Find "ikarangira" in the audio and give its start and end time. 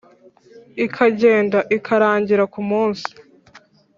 1.77-2.43